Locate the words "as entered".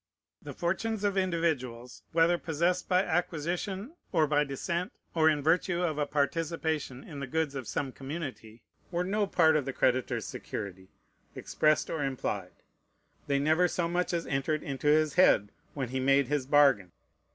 14.11-14.63